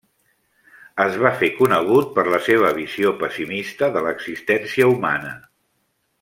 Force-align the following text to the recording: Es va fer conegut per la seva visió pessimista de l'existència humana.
Es 1.03 1.17
va 1.23 1.31
fer 1.41 1.49
conegut 1.57 2.09
per 2.15 2.23
la 2.35 2.39
seva 2.47 2.71
visió 2.79 3.11
pessimista 3.21 3.91
de 3.99 4.03
l'existència 4.09 4.89
humana. 4.97 5.37